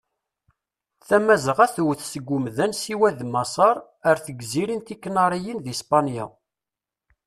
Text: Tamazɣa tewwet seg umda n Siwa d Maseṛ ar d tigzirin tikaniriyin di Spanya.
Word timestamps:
Tamazɣa 1.07 1.65
tewwet 1.75 2.01
seg 2.11 2.27
umda 2.35 2.65
n 2.69 2.73
Siwa 2.81 3.09
d 3.17 3.19
Maseṛ 3.33 3.75
ar 4.09 4.17
d 4.19 4.23
tigzirin 4.25 4.81
tikaniriyin 4.87 5.59
di 5.65 5.73
Spanya. 5.81 6.25